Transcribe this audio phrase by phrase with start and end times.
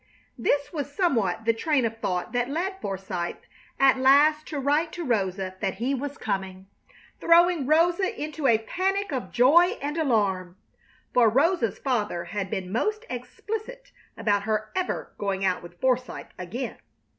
[0.35, 3.35] This was somewhat the train of thought that led Forsythe
[3.79, 6.65] at last to write to Rosa that he was coming,
[7.19, 10.57] throwing Rosa into a panic of joy and alarm.
[11.13, 16.79] For Rosa's father had been most explicit about her ever going out with Forsythe again.